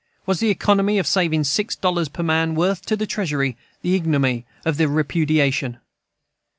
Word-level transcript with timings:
Was 0.25 0.39
the 0.39 0.49
economy 0.49 0.97
of 0.97 1.05
saving 1.05 1.43
six 1.43 1.75
dollars 1.75 2.09
per 2.09 2.23
man 2.23 2.55
worth 2.55 2.83
to 2.87 2.95
the 2.95 3.05
Treasury 3.05 3.55
the 3.83 3.93
ignominy 3.93 4.45
of 4.65 4.77
the 4.77 4.87
repudiation? 4.87 5.77